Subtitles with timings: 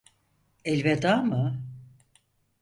[0.65, 1.61] Elveda mı?